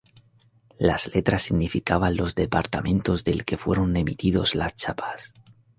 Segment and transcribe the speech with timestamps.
[0.79, 5.31] Las letras significaban los departamentos del que fueron emitidos las chapas:.